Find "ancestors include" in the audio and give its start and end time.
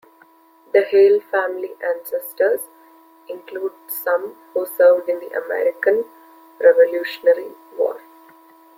1.83-3.73